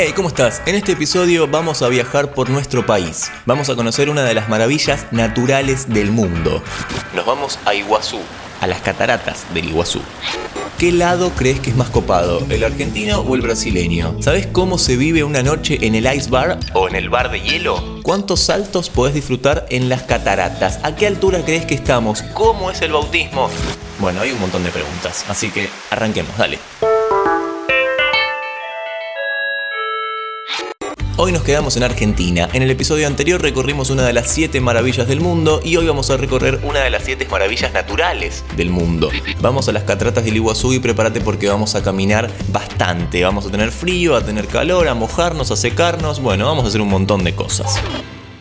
Hey, 0.00 0.12
¿cómo 0.14 0.28
estás? 0.28 0.62
En 0.64 0.76
este 0.76 0.92
episodio 0.92 1.48
vamos 1.48 1.82
a 1.82 1.88
viajar 1.88 2.32
por 2.32 2.50
nuestro 2.50 2.86
país. 2.86 3.32
Vamos 3.46 3.68
a 3.68 3.74
conocer 3.74 4.08
una 4.08 4.22
de 4.22 4.32
las 4.32 4.48
maravillas 4.48 5.06
naturales 5.10 5.92
del 5.92 6.12
mundo. 6.12 6.62
Nos 7.16 7.26
vamos 7.26 7.58
a 7.64 7.74
Iguazú, 7.74 8.20
a 8.60 8.68
las 8.68 8.80
cataratas 8.80 9.52
del 9.52 9.70
Iguazú. 9.70 10.00
¿Qué 10.78 10.92
lado 10.92 11.32
crees 11.34 11.58
que 11.58 11.70
es 11.70 11.76
más 11.76 11.90
copado, 11.90 12.46
el 12.48 12.62
argentino 12.62 13.22
o 13.22 13.34
el 13.34 13.40
brasileño? 13.40 14.22
¿Sabes 14.22 14.46
cómo 14.46 14.78
se 14.78 14.96
vive 14.96 15.24
una 15.24 15.42
noche 15.42 15.84
en 15.84 15.96
el 15.96 16.06
ice 16.14 16.30
bar 16.30 16.60
o 16.74 16.86
en 16.86 16.94
el 16.94 17.10
bar 17.10 17.32
de 17.32 17.40
hielo? 17.40 17.98
¿Cuántos 18.04 18.38
saltos 18.38 18.90
podés 18.90 19.14
disfrutar 19.14 19.66
en 19.68 19.88
las 19.88 20.04
cataratas? 20.04 20.78
¿A 20.84 20.94
qué 20.94 21.08
altura 21.08 21.44
crees 21.44 21.66
que 21.66 21.74
estamos? 21.74 22.22
¿Cómo 22.34 22.70
es 22.70 22.80
el 22.82 22.92
bautismo? 22.92 23.50
Bueno, 23.98 24.20
hay 24.20 24.30
un 24.30 24.38
montón 24.38 24.62
de 24.62 24.70
preguntas, 24.70 25.24
así 25.28 25.50
que 25.50 25.68
arranquemos, 25.90 26.38
dale. 26.38 26.60
Hoy 31.20 31.32
nos 31.32 31.42
quedamos 31.42 31.76
en 31.76 31.82
Argentina. 31.82 32.48
En 32.52 32.62
el 32.62 32.70
episodio 32.70 33.08
anterior 33.08 33.42
recorrimos 33.42 33.90
una 33.90 34.06
de 34.06 34.12
las 34.12 34.30
siete 34.30 34.60
maravillas 34.60 35.08
del 35.08 35.20
mundo 35.20 35.60
y 35.64 35.76
hoy 35.76 35.84
vamos 35.88 36.10
a 36.10 36.16
recorrer 36.16 36.60
una 36.62 36.78
de 36.78 36.90
las 36.90 37.02
siete 37.02 37.26
maravillas 37.26 37.72
naturales 37.72 38.44
del 38.56 38.70
mundo. 38.70 39.10
Vamos 39.40 39.68
a 39.68 39.72
las 39.72 39.82
cataratas 39.82 40.24
del 40.24 40.36
Iguazú 40.36 40.74
y 40.74 40.78
prepárate 40.78 41.20
porque 41.20 41.48
vamos 41.48 41.74
a 41.74 41.82
caminar 41.82 42.30
bastante. 42.52 43.24
Vamos 43.24 43.46
a 43.46 43.50
tener 43.50 43.72
frío, 43.72 44.14
a 44.14 44.24
tener 44.24 44.46
calor, 44.46 44.86
a 44.86 44.94
mojarnos, 44.94 45.50
a 45.50 45.56
secarnos. 45.56 46.20
Bueno, 46.20 46.46
vamos 46.46 46.66
a 46.66 46.68
hacer 46.68 46.80
un 46.80 46.88
montón 46.88 47.24
de 47.24 47.34
cosas. 47.34 47.80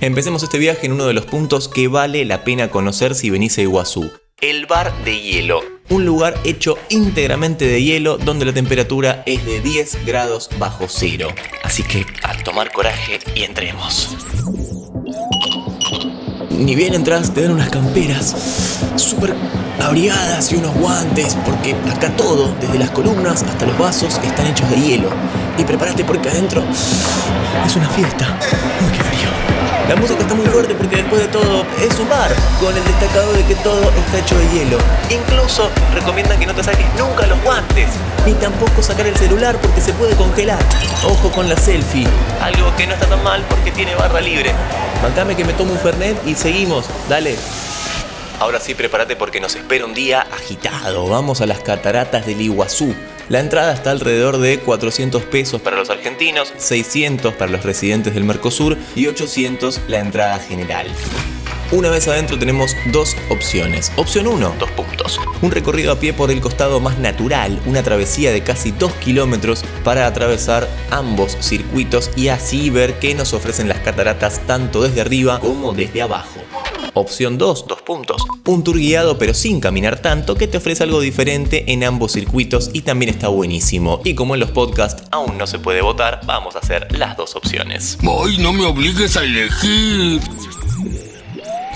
Empecemos 0.00 0.42
este 0.42 0.58
viaje 0.58 0.86
en 0.86 0.94
uno 0.94 1.06
de 1.06 1.14
los 1.14 1.26
puntos 1.26 1.68
que 1.68 1.86
vale 1.86 2.24
la 2.24 2.42
pena 2.42 2.70
conocer 2.70 3.14
si 3.14 3.30
venís 3.30 3.56
a 3.56 3.62
Iguazú. 3.62 4.10
El 4.40 4.66
bar 4.66 4.92
de 5.04 5.20
hielo 5.20 5.73
un 5.90 6.04
lugar 6.04 6.34
hecho 6.44 6.78
íntegramente 6.88 7.66
de 7.66 7.82
hielo 7.82 8.18
donde 8.18 8.44
la 8.44 8.52
temperatura 8.52 9.22
es 9.26 9.44
de 9.44 9.60
10 9.60 10.04
grados 10.06 10.50
bajo 10.58 10.86
cero. 10.88 11.28
Así 11.62 11.82
que 11.82 12.06
a 12.22 12.36
tomar 12.42 12.72
coraje 12.72 13.18
y 13.34 13.42
entremos. 13.42 14.16
Ni 16.50 16.74
bien 16.74 16.94
entras, 16.94 17.34
te 17.34 17.42
dan 17.42 17.52
unas 17.52 17.68
camperas 17.68 18.34
súper 18.96 19.34
abrigadas 19.82 20.52
y 20.52 20.56
unos 20.56 20.74
guantes, 20.74 21.36
porque 21.44 21.74
acá 21.92 22.14
todo, 22.16 22.54
desde 22.60 22.78
las 22.78 22.90
columnas 22.90 23.42
hasta 23.42 23.66
los 23.66 23.76
vasos, 23.76 24.20
están 24.24 24.46
hechos 24.46 24.70
de 24.70 24.80
hielo. 24.80 25.10
Y 25.58 25.64
prepárate 25.64 26.04
porque 26.04 26.28
adentro 26.28 26.62
es 27.66 27.76
una 27.76 27.88
fiesta. 27.88 28.38
Uy, 28.80 28.96
qué 28.96 29.02
frío. 29.02 29.63
La 29.88 29.96
música 29.96 30.20
está 30.22 30.34
muy 30.34 30.46
fuerte 30.46 30.74
porque 30.74 30.96
después 30.96 31.20
de 31.20 31.28
todo 31.28 31.62
es 31.78 31.98
un 31.98 32.08
bar, 32.08 32.30
con 32.58 32.74
el 32.74 32.82
destacado 32.84 33.34
de 33.34 33.44
que 33.44 33.54
todo 33.56 33.82
está 33.90 34.18
hecho 34.18 34.38
de 34.38 34.48
hielo. 34.48 34.78
Incluso 35.10 35.68
recomiendan 35.92 36.40
que 36.40 36.46
no 36.46 36.54
te 36.54 36.64
saques 36.64 36.86
nunca 36.98 37.26
los 37.26 37.42
guantes, 37.42 37.90
ni 38.24 38.32
tampoco 38.32 38.82
sacar 38.82 39.06
el 39.06 39.16
celular 39.16 39.58
porque 39.60 39.82
se 39.82 39.92
puede 39.92 40.16
congelar. 40.16 40.58
Ojo 41.04 41.30
con 41.30 41.50
la 41.50 41.56
selfie, 41.56 42.06
algo 42.40 42.74
que 42.76 42.86
no 42.86 42.94
está 42.94 43.06
tan 43.06 43.22
mal 43.22 43.44
porque 43.50 43.72
tiene 43.72 43.94
barra 43.94 44.22
libre. 44.22 44.52
Mantame 45.02 45.36
que 45.36 45.44
me 45.44 45.52
tomo 45.52 45.72
un 45.72 45.78
Fernet 45.78 46.16
y 46.26 46.34
seguimos, 46.34 46.86
dale. 47.10 47.36
Ahora 48.40 48.60
sí, 48.60 48.74
prepárate 48.74 49.16
porque 49.16 49.38
nos 49.38 49.54
espera 49.54 49.84
un 49.84 49.92
día 49.92 50.26
agitado. 50.32 51.06
Vamos 51.08 51.42
a 51.42 51.46
las 51.46 51.60
cataratas 51.60 52.24
del 52.24 52.40
Iguazú 52.40 52.94
la 53.28 53.40
entrada 53.40 53.72
está 53.72 53.90
alrededor 53.90 54.38
de 54.38 54.58
400 54.58 55.22
pesos 55.24 55.60
para 55.60 55.76
los 55.76 55.90
argentinos, 55.90 56.52
600 56.56 57.34
para 57.34 57.50
los 57.50 57.62
residentes 57.62 58.14
del 58.14 58.24
Mercosur 58.24 58.76
y 58.94 59.06
800 59.06 59.80
la 59.88 60.00
entrada 60.00 60.38
general. 60.38 60.86
Una 61.72 61.90
vez 61.90 62.06
adentro 62.06 62.38
tenemos 62.38 62.76
dos 62.92 63.16
opciones. 63.30 63.90
Opción 63.96 64.26
1, 64.26 64.54
dos 64.58 64.70
puntos. 64.72 65.18
Un 65.42 65.50
recorrido 65.50 65.92
a 65.92 65.98
pie 65.98 66.12
por 66.12 66.30
el 66.30 66.40
costado 66.40 66.78
más 66.78 66.98
natural, 66.98 67.60
una 67.66 67.82
travesía 67.82 68.30
de 68.30 68.42
casi 68.42 68.70
2 68.70 68.92
kilómetros 68.94 69.64
para 69.82 70.06
atravesar 70.06 70.68
ambos 70.90 71.36
circuitos 71.40 72.10
y 72.16 72.28
así 72.28 72.70
ver 72.70 72.98
qué 72.98 73.14
nos 73.14 73.32
ofrecen 73.32 73.68
las 73.68 73.80
cataratas 73.80 74.40
tanto 74.46 74.82
desde 74.82 75.00
arriba 75.00 75.40
como 75.40 75.72
desde 75.72 76.02
abajo. 76.02 76.40
Opción 76.92 77.38
2, 77.38 77.66
dos 77.66 77.82
puntos. 77.82 78.24
Un 78.46 78.62
tour 78.62 78.76
guiado 78.76 79.16
pero 79.16 79.32
sin 79.32 79.58
caminar 79.58 80.00
tanto 80.00 80.34
que 80.34 80.46
te 80.46 80.58
ofrece 80.58 80.82
algo 80.82 81.00
diferente 81.00 81.72
en 81.72 81.82
ambos 81.82 82.12
circuitos 82.12 82.70
y 82.74 82.82
también 82.82 83.08
está 83.08 83.28
buenísimo. 83.28 84.02
Y 84.04 84.14
como 84.14 84.34
en 84.34 84.40
los 84.40 84.50
podcasts 84.50 85.04
aún 85.10 85.38
no 85.38 85.46
se 85.46 85.58
puede 85.58 85.80
votar, 85.80 86.20
vamos 86.26 86.54
a 86.54 86.58
hacer 86.58 86.86
las 86.98 87.16
dos 87.16 87.36
opciones. 87.36 87.96
¡Ay, 88.02 88.36
no 88.38 88.52
me 88.52 88.66
obligues 88.66 89.16
a 89.16 89.24
elegir! 89.24 90.20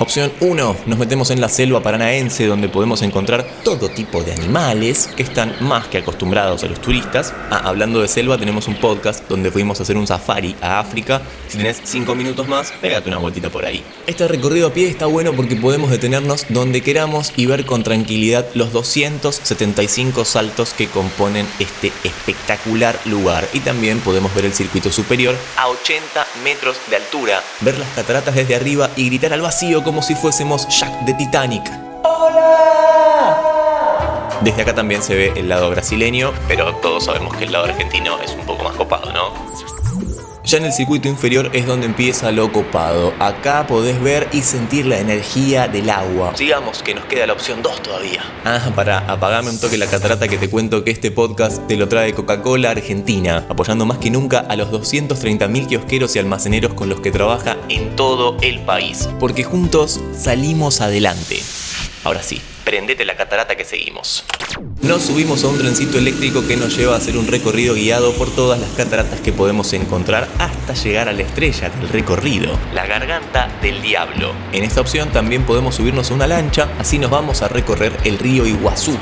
Opción 0.00 0.30
1. 0.38 0.76
Nos 0.86 0.98
metemos 1.00 1.32
en 1.32 1.40
la 1.40 1.48
selva 1.48 1.82
paranaense 1.82 2.46
donde 2.46 2.68
podemos 2.68 3.02
encontrar 3.02 3.44
todo 3.64 3.88
tipo 3.88 4.22
de 4.22 4.32
animales 4.32 5.08
que 5.16 5.24
están 5.24 5.56
más 5.60 5.88
que 5.88 5.98
acostumbrados 5.98 6.62
a 6.62 6.68
los 6.68 6.80
turistas. 6.80 7.34
Ah, 7.50 7.62
hablando 7.64 8.00
de 8.00 8.06
selva, 8.06 8.38
tenemos 8.38 8.68
un 8.68 8.76
podcast 8.76 9.28
donde 9.28 9.50
fuimos 9.50 9.80
a 9.80 9.82
hacer 9.82 9.96
un 9.96 10.06
safari 10.06 10.54
a 10.62 10.78
África. 10.78 11.20
Si 11.48 11.58
tenés 11.58 11.80
5 11.82 12.14
minutos 12.14 12.46
más, 12.46 12.70
pégate 12.80 13.08
una 13.08 13.18
vueltita 13.18 13.50
por 13.50 13.66
ahí. 13.66 13.82
Este 14.06 14.28
recorrido 14.28 14.68
a 14.68 14.72
pie 14.72 14.88
está 14.88 15.06
bueno 15.06 15.32
porque 15.32 15.56
podemos 15.56 15.90
detenernos 15.90 16.46
donde 16.48 16.80
queramos 16.80 17.32
y 17.34 17.46
ver 17.46 17.66
con 17.66 17.82
tranquilidad 17.82 18.46
los 18.54 18.72
275 18.72 20.24
saltos 20.24 20.74
que 20.74 20.86
componen 20.86 21.44
este 21.58 21.90
espectacular 22.04 22.96
lugar. 23.04 23.48
Y 23.52 23.60
también 23.60 23.98
podemos 23.98 24.32
ver 24.32 24.44
el 24.44 24.54
circuito 24.54 24.92
superior 24.92 25.34
a 25.56 25.66
80 25.66 26.24
metros 26.44 26.76
de 26.88 26.96
altura, 26.96 27.42
ver 27.62 27.76
las 27.78 27.88
cataratas 27.96 28.36
desde 28.36 28.54
arriba 28.54 28.90
y 28.94 29.06
gritar 29.06 29.32
al 29.32 29.40
vacío 29.40 29.82
como 29.88 30.02
si 30.02 30.14
fuésemos 30.14 30.68
Jack 30.68 30.92
de 31.06 31.14
Titanic. 31.14 31.72
¡Hola! 32.04 33.38
Desde 34.42 34.60
acá 34.60 34.74
también 34.74 35.02
se 35.02 35.14
ve 35.14 35.32
el 35.34 35.48
lado 35.48 35.70
brasileño, 35.70 36.34
pero 36.46 36.74
todos 36.74 37.06
sabemos 37.06 37.34
que 37.34 37.44
el 37.44 37.52
lado 37.52 37.64
argentino 37.64 38.18
es 38.20 38.32
un 38.32 38.44
poco 38.44 38.64
más 38.64 38.76
copado, 38.76 39.10
¿no? 39.14 39.32
Ya 40.48 40.56
en 40.56 40.64
el 40.64 40.72
circuito 40.72 41.08
inferior 41.08 41.50
es 41.52 41.66
donde 41.66 41.84
empieza 41.84 42.32
lo 42.32 42.50
copado. 42.50 43.12
Acá 43.18 43.66
podés 43.66 44.02
ver 44.02 44.28
y 44.32 44.40
sentir 44.40 44.86
la 44.86 44.98
energía 44.98 45.68
del 45.68 45.90
agua. 45.90 46.32
Digamos 46.38 46.82
que 46.82 46.94
nos 46.94 47.04
queda 47.04 47.26
la 47.26 47.34
opción 47.34 47.60
2 47.60 47.82
todavía. 47.82 48.22
Ah, 48.46 48.72
para 48.74 49.00
apagarme 49.00 49.50
un 49.50 49.60
toque 49.60 49.76
la 49.76 49.86
catarata 49.86 50.26
que 50.26 50.38
te 50.38 50.48
cuento 50.48 50.84
que 50.84 50.90
este 50.90 51.10
podcast 51.10 51.66
te 51.66 51.76
lo 51.76 51.86
trae 51.86 52.14
Coca-Cola 52.14 52.70
Argentina, 52.70 53.44
apoyando 53.50 53.84
más 53.84 53.98
que 53.98 54.10
nunca 54.10 54.38
a 54.38 54.56
los 54.56 54.70
230.000 54.70 55.66
kiosqueros 55.66 56.16
y 56.16 56.18
almaceneros 56.18 56.72
con 56.72 56.88
los 56.88 57.02
que 57.02 57.10
trabaja 57.10 57.58
en 57.68 57.94
todo 57.94 58.38
el 58.40 58.60
país. 58.60 59.06
Porque 59.20 59.44
juntos 59.44 60.00
salimos 60.16 60.80
adelante. 60.80 61.42
Ahora 62.04 62.22
sí, 62.22 62.40
prendete 62.64 63.04
la 63.04 63.16
catarata 63.16 63.54
que 63.54 63.66
seguimos. 63.66 64.24
Nos 64.80 65.02
subimos 65.02 65.42
a 65.42 65.48
un 65.48 65.58
trencito 65.58 65.98
eléctrico 65.98 66.46
que 66.46 66.56
nos 66.56 66.76
lleva 66.76 66.94
a 66.94 66.98
hacer 66.98 67.16
un 67.16 67.26
recorrido 67.26 67.74
guiado 67.74 68.12
por 68.12 68.30
todas 68.30 68.60
las 68.60 68.70
cataratas 68.70 69.20
que 69.20 69.32
podemos 69.32 69.72
encontrar 69.72 70.28
hasta 70.38 70.72
llegar 70.74 71.08
a 71.08 71.12
la 71.12 71.22
estrella 71.22 71.68
del 71.68 71.88
recorrido, 71.88 72.56
la 72.72 72.86
garganta 72.86 73.48
del 73.60 73.82
diablo. 73.82 74.32
En 74.52 74.62
esta 74.62 74.80
opción 74.80 75.10
también 75.10 75.42
podemos 75.42 75.74
subirnos 75.74 76.12
a 76.12 76.14
una 76.14 76.28
lancha, 76.28 76.68
así 76.78 77.00
nos 77.00 77.10
vamos 77.10 77.42
a 77.42 77.48
recorrer 77.48 77.92
el 78.04 78.20
río 78.20 78.46
Iguazú. 78.46 78.96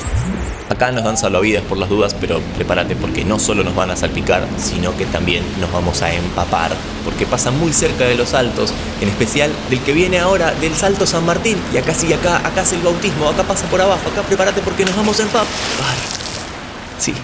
Acá 0.69 0.91
nos 0.91 1.05
dan 1.05 1.17
salvavidas 1.17 1.63
por 1.63 1.79
las 1.79 1.89
dudas, 1.89 2.15
pero 2.21 2.41
prepárate 2.57 2.97
porque 2.97 3.25
no 3.25 3.39
solo 3.39 3.63
nos 3.63 3.77
van 3.77 3.91
a 3.91 3.97
salpicar, 3.97 4.45
sino 4.59 4.97
que 4.97 5.07
también 5.07 5.45
nos 5.61 5.73
vamos 5.73 6.03
a 6.03 6.13
empapar, 6.13 6.73
porque 7.05 7.25
pasa 7.25 7.53
muy 7.53 7.73
cerca 7.73 8.05
de 8.05 8.17
los 8.17 8.31
saltos, 8.31 8.73
en 9.01 9.09
especial 9.09 9.53
del 9.71 9.81
que 9.81 9.93
viene 9.93 10.19
ahora 10.19 10.53
del 10.55 10.75
Salto 10.75 11.07
San 11.07 11.25
Martín. 11.25 11.57
Y 11.73 11.77
acá 11.77 11.95
sí, 11.95 12.13
acá, 12.13 12.39
acá 12.39 12.63
es 12.63 12.73
el 12.73 12.81
bautismo, 12.81 13.29
acá 13.29 13.45
pasa 13.45 13.65
por 13.67 13.81
abajo, 13.81 14.09
acá 14.11 14.23
prepárate 14.23 14.61
porque 14.61 14.85
nos 14.85 14.97
vamos 14.97 15.21
a 15.21 15.23
empapar. 15.23 15.47
Sí, 16.99 17.15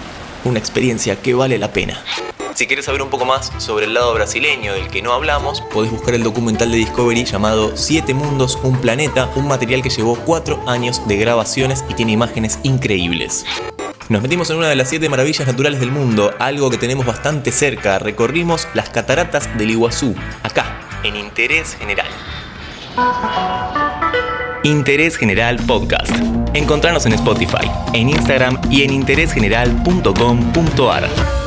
una 0.45 0.61
experiencia 0.61 1.17
que 1.17 1.35
vale 1.35 1.59
la 1.59 1.73
pena. 1.73 1.99
Si 2.55 2.67
quieres 2.67 2.85
saber 2.85 3.01
un 3.01 3.09
poco 3.09 3.25
más 3.25 3.51
sobre 3.59 3.87
el 3.87 3.95
lado 3.95 4.13
brasileño 4.13 4.75
del 4.75 4.89
que 4.89 5.01
no 5.01 5.15
hablamos, 5.15 5.63
podés 5.73 5.91
buscar 5.91 6.13
el 6.15 6.23
documental 6.23 6.71
de 6.71 6.77
Discovery 6.77 7.25
llamado 7.25 7.75
Siete 7.77 8.13
Mundos, 8.13 8.59
un 8.63 8.79
Planeta, 8.79 9.31
un 9.37 9.49
material 9.49 9.83
que 9.83 9.89
llevó 9.89 10.17
cuatro 10.17 10.63
años 10.69 11.01
de 11.09 11.17
grabaciones 11.17 11.83
y 11.89 11.95
tiene 11.95 12.13
imágenes 12.13 12.59
increíbles. 12.63 13.47
Nos 14.11 14.21
metimos 14.21 14.51
en 14.51 14.59
una 14.59 14.69
de 14.69 14.77
las 14.77 14.91
siete 14.91 15.09
maravillas 15.09 15.47
naturales 15.47 15.81
del 15.81 15.91
mundo, 15.91 16.35
algo 16.39 16.69
que 16.69 16.77
tenemos 16.77 17.07
bastante 17.07 17.53
cerca. 17.53 17.99
Recorrimos 17.99 18.69
las 18.75 18.91
cataratas 18.91 19.49
del 19.57 19.71
Iguazú, 19.71 20.15
acá, 20.43 20.79
en 21.05 21.17
Interés 21.17 21.75
General. 21.77 22.11
Interés 24.63 25.17
General 25.17 25.57
Podcast. 25.67 26.13
Encontrarnos 26.53 27.07
en 27.07 27.15
Spotify, 27.15 27.67
en 27.95 28.11
Instagram 28.11 28.61
y 28.71 28.83
en 28.83 28.93
interésgeneral.com.ar. 28.93 31.42